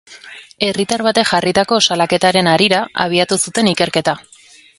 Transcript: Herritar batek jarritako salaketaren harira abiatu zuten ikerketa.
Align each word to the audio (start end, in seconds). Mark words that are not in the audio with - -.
Herritar 0.67 1.03
batek 1.07 1.29
jarritako 1.31 1.79
salaketaren 1.89 2.51
harira 2.55 2.81
abiatu 3.07 3.39
zuten 3.45 3.71
ikerketa. 3.75 4.19